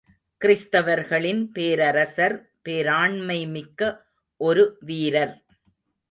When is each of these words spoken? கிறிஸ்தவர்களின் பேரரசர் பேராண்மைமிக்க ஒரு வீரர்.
கிறிஸ்தவர்களின் 0.41 1.51
பேரரசர் 1.51 2.35
பேராண்மைமிக்க 2.69 3.99
ஒரு 4.37 4.77
வீரர். 4.79 5.35